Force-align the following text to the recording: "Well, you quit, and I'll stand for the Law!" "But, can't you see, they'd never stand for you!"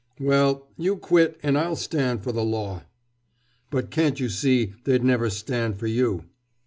"Well, 0.19 0.67
you 0.77 0.95
quit, 0.95 1.37
and 1.43 1.55
I'll 1.55 1.75
stand 1.75 2.23
for 2.23 2.31
the 2.31 2.43
Law!" 2.43 2.85
"But, 3.69 3.91
can't 3.91 4.19
you 4.19 4.29
see, 4.29 4.73
they'd 4.83 5.03
never 5.03 5.29
stand 5.29 5.77
for 5.77 5.85
you!" 5.85 6.25